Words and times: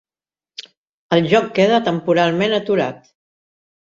El 1.17 1.27
joc 1.33 1.51
queda 1.59 1.79
temporalment 1.87 2.57
aturat. 2.59 3.05